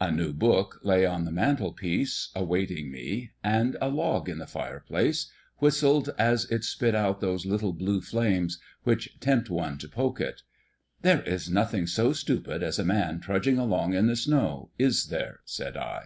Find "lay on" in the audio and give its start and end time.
0.84-1.26